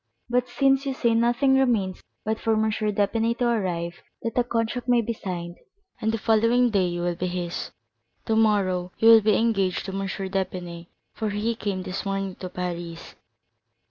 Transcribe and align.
But, 0.31 0.47
since 0.49 0.87
you 0.87 0.95
say 0.95 1.13
nothing 1.13 1.59
remains 1.59 2.01
but 2.25 2.39
for 2.39 2.53
M. 2.53 2.71
d'Épinay 2.71 3.37
to 3.37 3.45
arrive 3.47 4.01
that 4.23 4.33
the 4.33 4.43
contract 4.43 4.87
may 4.89 4.99
be 4.99 5.13
signed, 5.13 5.57
and 6.01 6.11
the 6.11 6.17
following 6.17 6.71
day 6.71 6.87
you 6.87 7.01
will 7.03 7.13
be 7.13 7.27
his, 7.27 7.69
tomorrow 8.25 8.91
you 8.97 9.09
will 9.09 9.21
be 9.21 9.35
engaged 9.37 9.85
to 9.85 9.91
M. 9.91 10.07
d'Épinay, 10.07 10.87
for 11.13 11.29
he 11.29 11.53
came 11.53 11.83
this 11.83 12.03
morning 12.03 12.33
to 12.37 12.49
Paris." 12.49 13.13